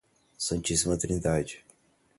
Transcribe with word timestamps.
Santíssima 0.39 0.97
Trindade 0.97 1.63